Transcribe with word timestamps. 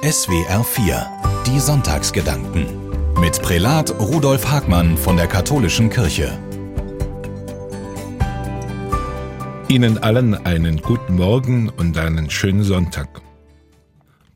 SWR 0.00 0.62
4 0.62 1.10
Die 1.44 1.58
Sonntagsgedanken 1.58 2.66
mit 3.20 3.42
Prälat 3.42 3.90
Rudolf 3.98 4.48
Hagmann 4.48 4.96
von 4.96 5.16
der 5.16 5.26
Katholischen 5.26 5.90
Kirche. 5.90 6.38
Ihnen 9.66 9.98
allen 9.98 10.34
einen 10.46 10.80
guten 10.82 11.16
Morgen 11.16 11.68
und 11.68 11.98
einen 11.98 12.30
schönen 12.30 12.62
Sonntag. 12.62 13.20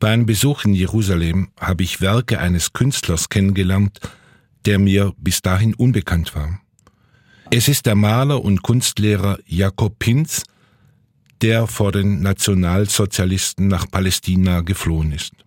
Bei 0.01 0.09
einem 0.09 0.25
Besuch 0.25 0.65
in 0.65 0.73
Jerusalem 0.73 1.47
habe 1.57 1.83
ich 1.83 2.01
Werke 2.01 2.39
eines 2.39 2.73
Künstlers 2.73 3.29
kennengelernt, 3.29 4.01
der 4.65 4.79
mir 4.79 5.13
bis 5.17 5.41
dahin 5.41 5.75
unbekannt 5.75 6.35
war. 6.35 6.59
Es 7.51 7.69
ist 7.69 7.85
der 7.85 7.95
Maler 7.95 8.43
und 8.43 8.63
Kunstlehrer 8.63 9.37
Jakob 9.45 9.97
Pinz, 9.97 10.43
der 11.41 11.67
vor 11.67 11.93
den 11.93 12.21
Nationalsozialisten 12.21 13.69
nach 13.69 13.89
Palästina 13.89 14.59
geflohen 14.59 15.13
ist. 15.13 15.42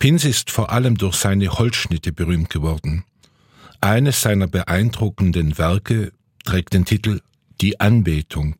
Pins 0.00 0.24
ist 0.24 0.50
vor 0.50 0.72
allem 0.72 0.96
durch 0.96 1.14
seine 1.14 1.50
Holzschnitte 1.50 2.10
berühmt 2.10 2.48
geworden. 2.48 3.04
Eines 3.82 4.22
seiner 4.22 4.46
beeindruckenden 4.46 5.58
Werke 5.58 6.12
trägt 6.42 6.72
den 6.72 6.86
Titel 6.86 7.20
Die 7.60 7.80
Anbetung. 7.80 8.56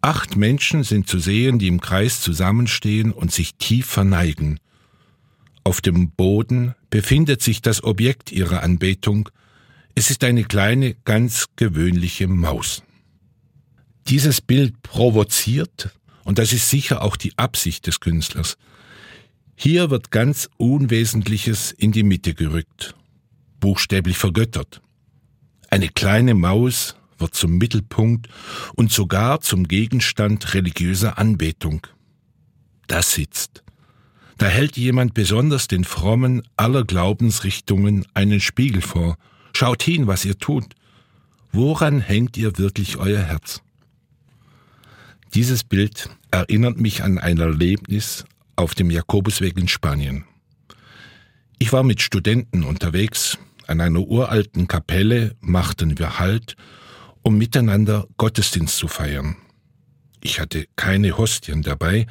Acht 0.00 0.36
Menschen 0.36 0.84
sind 0.84 1.06
zu 1.06 1.18
sehen, 1.18 1.58
die 1.58 1.68
im 1.68 1.82
Kreis 1.82 2.22
zusammenstehen 2.22 3.12
und 3.12 3.30
sich 3.30 3.56
tief 3.56 3.88
verneigen. 3.88 4.58
Auf 5.64 5.82
dem 5.82 6.12
Boden 6.12 6.74
befindet 6.88 7.42
sich 7.42 7.60
das 7.60 7.84
Objekt 7.84 8.32
ihrer 8.32 8.62
Anbetung. 8.62 9.28
Es 9.94 10.08
ist 10.10 10.24
eine 10.24 10.44
kleine, 10.44 10.94
ganz 11.04 11.48
gewöhnliche 11.56 12.26
Maus. 12.26 12.82
Dieses 14.06 14.40
Bild 14.40 14.82
provoziert, 14.82 15.90
und 16.24 16.38
das 16.38 16.54
ist 16.54 16.70
sicher 16.70 17.02
auch 17.02 17.16
die 17.16 17.36
Absicht 17.36 17.86
des 17.86 18.00
Künstlers, 18.00 18.56
hier 19.60 19.90
wird 19.90 20.12
ganz 20.12 20.48
Unwesentliches 20.56 21.72
in 21.72 21.90
die 21.90 22.04
Mitte 22.04 22.32
gerückt, 22.32 22.94
buchstäblich 23.58 24.16
vergöttert. 24.16 24.80
Eine 25.68 25.88
kleine 25.88 26.34
Maus 26.34 26.94
wird 27.18 27.34
zum 27.34 27.58
Mittelpunkt 27.58 28.28
und 28.76 28.92
sogar 28.92 29.40
zum 29.40 29.66
Gegenstand 29.66 30.54
religiöser 30.54 31.18
Anbetung. 31.18 31.84
Das 32.86 33.10
sitzt. 33.14 33.64
Da 34.36 34.46
hält 34.46 34.76
jemand 34.76 35.14
besonders 35.14 35.66
den 35.66 35.82
Frommen 35.82 36.42
aller 36.56 36.84
Glaubensrichtungen 36.84 38.06
einen 38.14 38.38
Spiegel 38.38 38.80
vor. 38.80 39.16
Schaut 39.54 39.82
hin, 39.82 40.06
was 40.06 40.24
ihr 40.24 40.38
tut. 40.38 40.66
Woran 41.50 41.98
hängt 42.00 42.36
ihr 42.36 42.58
wirklich 42.58 42.98
euer 42.98 43.22
Herz? 43.24 43.60
Dieses 45.34 45.64
Bild 45.64 46.10
erinnert 46.30 46.78
mich 46.78 47.02
an 47.02 47.18
ein 47.18 47.38
Erlebnis 47.38 48.24
auf 48.58 48.74
dem 48.74 48.90
Jakobusweg 48.90 49.56
in 49.56 49.68
Spanien. 49.68 50.24
Ich 51.58 51.72
war 51.72 51.82
mit 51.82 52.02
Studenten 52.02 52.64
unterwegs. 52.64 53.38
An 53.66 53.80
einer 53.80 54.00
uralten 54.00 54.66
Kapelle 54.66 55.36
machten 55.40 55.98
wir 55.98 56.18
Halt, 56.18 56.56
um 57.22 57.38
miteinander 57.38 58.06
Gottesdienst 58.16 58.76
zu 58.76 58.88
feiern. 58.88 59.36
Ich 60.22 60.40
hatte 60.40 60.66
keine 60.76 61.16
Hostien 61.18 61.62
dabei, 61.62 62.06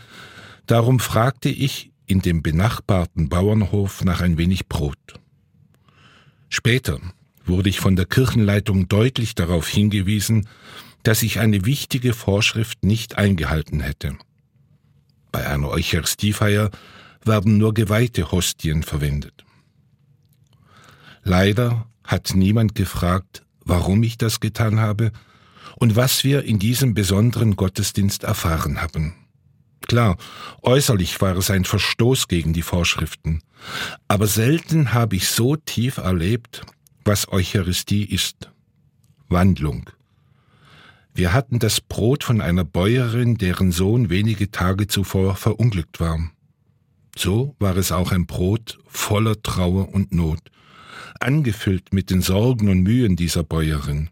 darum 0.65 0.99
fragte 0.99 1.49
ich 1.49 1.91
in 2.05 2.21
dem 2.21 2.41
benachbarten 2.41 3.27
Bauernhof 3.27 4.03
nach 4.03 4.21
ein 4.21 4.37
wenig 4.37 4.67
Brot. 4.67 5.19
Später 6.49 6.99
wurde 7.45 7.69
ich 7.69 7.79
von 7.79 7.95
der 7.95 8.05
Kirchenleitung 8.05 8.87
deutlich 8.87 9.35
darauf 9.35 9.67
hingewiesen, 9.67 10.47
dass 11.03 11.23
ich 11.23 11.39
eine 11.39 11.65
wichtige 11.65 12.13
Vorschrift 12.13 12.83
nicht 12.83 13.17
eingehalten 13.17 13.81
hätte. 13.81 14.17
Bei 15.37 15.45
einer 15.45 15.69
Eucharistiefeier 15.69 16.71
werden 17.23 17.59
nur 17.59 17.75
geweihte 17.75 18.31
Hostien 18.31 18.81
verwendet. 18.81 19.45
Leider 21.21 21.85
hat 22.03 22.31
niemand 22.33 22.73
gefragt, 22.73 23.43
warum 23.63 24.01
ich 24.01 24.17
das 24.17 24.39
getan 24.39 24.79
habe 24.79 25.11
und 25.75 25.95
was 25.95 26.23
wir 26.23 26.41
in 26.41 26.57
diesem 26.57 26.95
besonderen 26.95 27.55
Gottesdienst 27.55 28.23
erfahren 28.23 28.81
haben. 28.81 29.13
Klar, 29.87 30.17
äußerlich 30.63 31.21
war 31.21 31.37
es 31.37 31.51
ein 31.51 31.65
Verstoß 31.65 32.27
gegen 32.27 32.53
die 32.53 32.63
Vorschriften, 32.63 33.43
aber 34.07 34.25
selten 34.25 34.95
habe 34.95 35.17
ich 35.17 35.27
so 35.27 35.55
tief 35.55 35.97
erlebt, 35.97 36.63
was 37.05 37.31
Eucharistie 37.31 38.05
ist. 38.05 38.49
Wandlung. 39.29 39.87
Wir 41.17 41.33
hatten 41.33 41.57
das 41.57 41.81
Brot 41.81 42.23
von 42.23 42.41
einer 42.41 42.63
Bäuerin, 42.63 43.39
deren 43.39 43.71
Sohn 43.71 44.11
wenige 44.11 44.51
Tage 44.51 44.85
zuvor 44.85 45.35
verunglückt 45.35 45.99
war. 45.99 46.29
So 47.17 47.55
war 47.57 47.75
es 47.75 47.91
auch 47.91 48.11
ein 48.11 48.27
Brot 48.27 48.77
voller 48.85 49.41
Trauer 49.41 49.91
und 49.95 50.13
Not, 50.13 50.51
angefüllt 51.19 51.91
mit 51.91 52.11
den 52.11 52.21
Sorgen 52.21 52.69
und 52.69 52.83
Mühen 52.83 53.15
dieser 53.15 53.41
Bäuerin. 53.41 54.11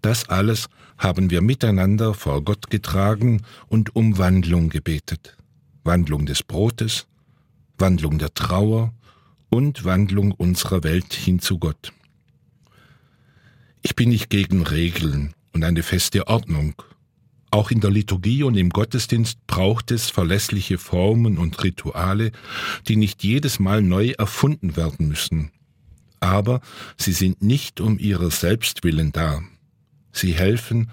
Das 0.00 0.28
alles 0.28 0.68
haben 0.98 1.30
wir 1.30 1.40
miteinander 1.40 2.14
vor 2.14 2.44
Gott 2.44 2.70
getragen 2.70 3.42
und 3.66 3.96
um 3.96 4.18
Wandlung 4.18 4.68
gebetet. 4.68 5.36
Wandlung 5.82 6.26
des 6.26 6.44
Brotes, 6.44 7.08
Wandlung 7.76 8.18
der 8.18 8.32
Trauer 8.34 8.94
und 9.50 9.84
Wandlung 9.84 10.30
unserer 10.30 10.84
Welt 10.84 11.12
hin 11.12 11.40
zu 11.40 11.58
Gott. 11.58 11.92
Ich 13.82 13.96
bin 13.96 14.10
nicht 14.10 14.30
gegen 14.30 14.62
Regeln 14.62 15.34
und 15.58 15.64
eine 15.64 15.82
feste 15.82 16.28
Ordnung. 16.28 16.74
Auch 17.50 17.72
in 17.72 17.80
der 17.80 17.90
Liturgie 17.90 18.44
und 18.44 18.56
im 18.56 18.70
Gottesdienst 18.70 19.44
braucht 19.48 19.90
es 19.90 20.08
verlässliche 20.08 20.78
Formen 20.78 21.36
und 21.36 21.64
Rituale, 21.64 22.30
die 22.86 22.94
nicht 22.94 23.24
jedes 23.24 23.58
Mal 23.58 23.82
neu 23.82 24.10
erfunden 24.18 24.76
werden 24.76 25.08
müssen. 25.08 25.50
Aber 26.20 26.60
sie 26.96 27.12
sind 27.12 27.42
nicht 27.42 27.80
um 27.80 27.98
ihrer 27.98 28.30
selbst 28.30 28.84
willen 28.84 29.10
da. 29.10 29.42
Sie 30.12 30.32
helfen, 30.32 30.90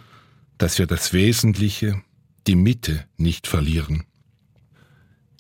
dass 0.58 0.80
wir 0.80 0.88
das 0.88 1.14
Wesentliche, 1.14 2.02
die 2.48 2.56
Mitte 2.56 3.06
nicht 3.18 3.46
verlieren. 3.46 4.04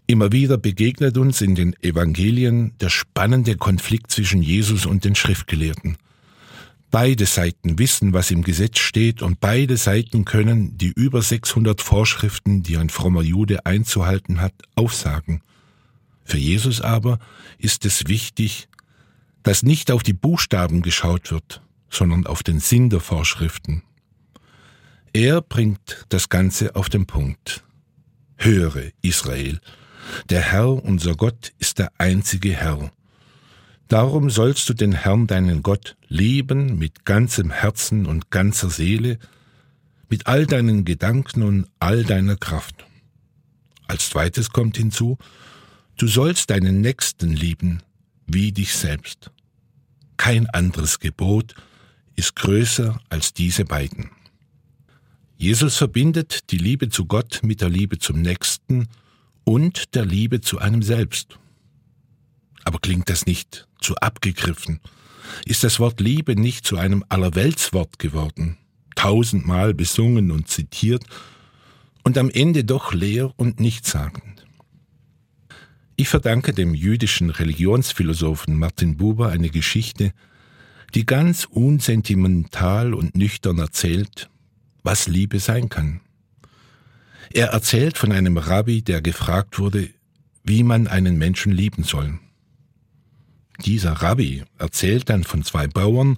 Immer 0.06 0.31
wieder 0.31 0.59
begegnet 0.59 1.18
uns 1.18 1.41
in 1.41 1.56
den 1.56 1.75
Evangelien 1.81 2.74
der 2.80 2.90
spannende 2.90 3.56
Konflikt 3.56 4.12
zwischen 4.12 4.44
Jesus 4.44 4.85
und 4.85 5.03
den 5.03 5.16
Schriftgelehrten. 5.16 5.97
Beide 6.95 7.25
Seiten 7.25 7.78
wissen, 7.78 8.13
was 8.13 8.31
im 8.31 8.41
Gesetz 8.41 8.79
steht 8.79 9.22
und 9.22 9.41
beide 9.41 9.75
Seiten 9.75 10.23
können 10.23 10.78
die 10.78 10.94
über 10.95 11.22
600 11.22 11.81
Vorschriften, 11.81 12.63
die 12.63 12.78
ein 12.78 12.88
frommer 12.88 13.22
Jude 13.22 13.66
einzuhalten 13.66 14.39
hat, 14.39 14.53
aufsagen. 14.75 15.41
Für 16.23 16.38
Jesus 16.38 16.79
aber 16.79 17.19
ist 17.57 17.84
es 17.85 18.07
wichtig, 18.07 18.69
dass 19.44 19.61
nicht 19.61 19.91
auf 19.91 20.03
die 20.03 20.13
Buchstaben 20.13 20.84
geschaut 20.84 21.31
wird, 21.31 21.61
sondern 21.89 22.25
auf 22.25 22.44
den 22.44 22.61
Sinn 22.61 22.89
der 22.89 23.01
Vorschriften. 23.01 23.84
Er 25.11 25.41
bringt 25.41 26.05
das 26.07 26.29
Ganze 26.29 26.78
auf 26.78 26.88
den 26.88 27.05
Punkt. 27.05 27.66
Höre, 28.38 28.91
Israel, 29.01 29.59
der 30.29 30.44
Herr, 30.44 30.69
unser 30.69 31.16
Gott, 31.16 31.51
ist 31.59 31.78
der 31.78 31.91
einzige 31.97 32.53
Herr. 32.53 32.89
Darum 33.88 34.29
sollst 34.29 34.68
du 34.68 34.73
den 34.73 34.94
Herrn 34.94 35.28
deinen 35.28 35.62
Gott 35.62 35.96
lieben 36.07 36.78
mit 36.79 37.06
ganzem 37.06 37.51
Herzen 37.51 38.06
und 38.06 38.31
ganzer 38.31 38.69
Seele, 38.69 39.19
mit 40.09 40.28
all 40.28 40.46
deinen 40.46 40.85
Gedanken 40.85 41.44
und 41.44 41.68
all 41.79 42.03
deiner 42.03 42.35
Kraft. 42.35 42.85
Als 43.88 44.09
zweites 44.09 44.50
kommt 44.50 44.78
hinzu, 44.78 45.18
du 45.97 46.07
sollst 46.07 46.50
deinen 46.50 46.81
Nächsten 46.81 47.31
lieben 47.31 47.81
wie 48.28 48.51
dich 48.51 48.73
selbst. 48.73 49.31
Kein 50.17 50.50
anderes 50.50 51.00
Gebot 51.00 51.56
ist 52.16 52.35
größer 52.35 53.00
als 53.09 53.34
diese 53.34 53.66
beiden. 53.66 54.09
Jesus 55.38 55.78
verbindet 55.78 56.52
die 56.52 56.57
Liebe 56.57 56.90
zu 56.90 57.06
Gott 57.06 57.41
mit 57.44 57.62
der 57.62 57.69
Liebe 57.69 58.00
zum 58.00 58.22
Nächsten 58.22 58.88
und 59.44 59.94
der 59.94 60.06
Liebe 60.06 60.41
zu 60.41 60.59
einem 60.59 60.81
selbst. 60.81 61.37
Aber 62.66 62.79
klingt 62.79 63.09
das 63.09 63.26
nicht 63.26 63.67
zu 63.79 63.96
abgegriffen? 63.96 64.82
Ist 65.46 65.64
das 65.64 65.79
Wort 65.79 66.02
Liebe 66.02 66.35
nicht 66.35 66.66
zu 66.66 66.78
einem 66.78 67.06
Allerweltswort 67.08 68.00
geworden, 68.00 68.58
tausendmal 68.96 69.73
besungen 69.73 70.32
und 70.32 70.50
zitiert 70.50 71.03
und 72.03 72.17
am 72.17 72.29
Ende 72.29 72.66
doch 72.66 72.94
leer 72.94 73.34
und 73.38 73.59
nichtssagend? 73.59 74.46
Ich 75.96 76.09
verdanke 76.09 76.53
dem 76.53 76.73
jüdischen 76.73 77.29
Religionsphilosophen 77.29 78.58
Martin 78.58 78.97
Buber 78.97 79.29
eine 79.29 79.50
Geschichte, 79.50 80.11
die 80.94 81.06
ganz 81.06 81.46
unsentimental 81.46 82.94
und 82.94 83.16
nüchtern 83.16 83.59
erzählt, 83.59 84.29
was 84.84 85.08
Liebe 85.08 85.40
sein 85.40 85.70
kann. 85.70 86.02
Er 87.32 87.47
erzählt 87.47 87.97
von 87.97 88.11
einem 88.11 88.38
Rabbi, 88.38 88.82
der 88.82 89.02
gefragt 89.02 89.58
wurde, 89.58 89.90
wie 90.44 90.64
man 90.64 90.88
einen 90.88 91.18
Menschen 91.18 91.52
lieben 91.52 91.84
soll. 91.84 92.20
Dieser 93.63 93.93
Rabbi 93.93 94.43
erzählt 94.57 95.09
dann 95.09 95.23
von 95.23 95.43
zwei 95.43 95.67
Bauern, 95.67 96.17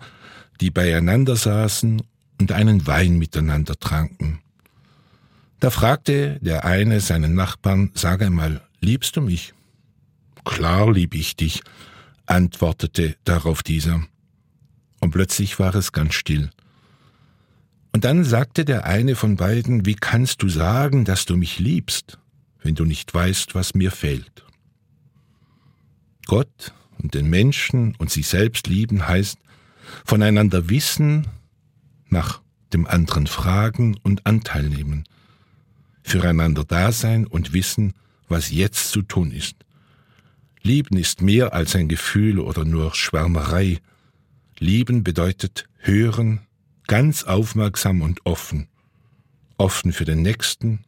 die 0.60 0.72
beieinander 0.72 1.36
saßen 1.36 2.02
und 2.40 2.52
einen 2.52 2.88
Wein 2.88 3.18
miteinander 3.18 3.80
tranken. 3.80 4.40
Da 5.60 5.70
fragte 5.70 6.40
der 6.42 6.66
eine 6.66 7.00
seinen 7.00 7.34
Nachbarn, 7.34 7.92
sag 7.94 8.22
einmal, 8.22 8.62
liebst 8.80 9.16
du 9.16 9.22
mich? 9.22 9.54
Klar 10.46 10.92
lieb 10.92 11.16
ich 11.16 11.36
dich, 11.36 11.62
antwortete 12.26 13.16
darauf 13.24 13.64
dieser. 13.64 14.04
Und 15.00 15.12
plötzlich 15.12 15.60
war 15.60 15.74
es 15.76 15.92
ganz 15.92 16.14
still. 16.14 16.50
Und 17.94 18.04
dann 18.04 18.24
sagte 18.24 18.66
der 18.66 18.86
eine 18.86 19.16
von 19.16 19.38
beiden, 19.38 19.86
wie 19.86 19.96
kannst 19.96 20.44
du 20.44 20.50
sagen, 20.50 21.06
dass 21.06 21.26
du 21.26 21.36
mich 21.36 21.58
liebst, 21.58 22.20
wenn 22.62 22.76
du 22.76 22.86
nicht 22.86 23.14
weißt, 23.14 23.56
was 23.56 23.74
mir 23.74 23.92
fehlt? 23.92 24.46
Gott 26.28 26.74
und 27.08 27.14
den 27.14 27.30
Menschen 27.30 27.96
und 28.00 28.12
sich 28.12 28.28
selbst 28.28 28.68
lieben 28.68 29.08
heißt, 29.08 29.38
voneinander 30.04 30.68
wissen, 30.68 31.26
nach 32.10 32.42
dem 32.74 32.86
anderen 32.86 33.28
fragen 33.28 33.96
und 34.04 34.26
Anteil 34.26 34.68
nehmen, 34.68 35.06
füreinander 36.04 36.66
da 36.66 36.92
sein 36.92 37.26
und 37.26 37.54
wissen, 37.54 37.94
was 38.28 38.52
jetzt 38.52 38.92
zu 38.92 39.04
tun 39.04 39.32
ist. 39.32 39.56
Lieben 40.62 40.98
ist 40.98 41.22
mehr 41.22 41.54
als 41.54 41.78
ein 41.78 41.88
Gefühl 41.88 42.40
oder 42.40 42.66
nur 42.66 42.94
Schwärmerei. 42.94 43.80
Lieben 44.60 45.06
bedeutet 45.06 45.70
hören, 45.78 46.42
ganz 46.88 47.24
aufmerksam 47.24 48.02
und 48.02 48.26
offen. 48.26 48.68
Offen 49.58 49.94
für 49.94 50.04
den 50.04 50.24
Nächsten, 50.24 50.84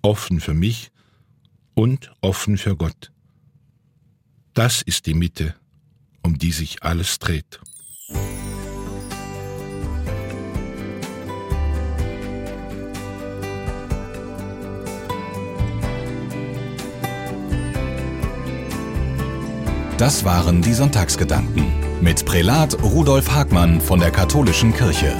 offen 0.00 0.38
für 0.38 0.54
mich 0.54 0.92
und 1.74 2.12
offen 2.20 2.56
für 2.56 2.76
Gott. 2.76 3.10
Das 4.56 4.80
ist 4.80 5.04
die 5.04 5.12
Mitte, 5.12 5.54
um 6.22 6.38
die 6.38 6.50
sich 6.50 6.82
alles 6.82 7.18
dreht. 7.18 7.60
Das 19.98 20.24
waren 20.24 20.62
die 20.62 20.72
Sonntagsgedanken 20.72 22.00
mit 22.00 22.24
Prälat 22.24 22.82
Rudolf 22.82 23.30
Hagmann 23.30 23.82
von 23.82 24.00
der 24.00 24.10
Katholischen 24.10 24.72
Kirche. 24.72 25.14